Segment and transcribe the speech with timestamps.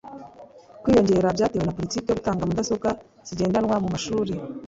[0.81, 2.89] Kwiyongera byatewe na politiki yo gutanga mudasobwa
[3.27, 4.33] zigendanwa mu mashuri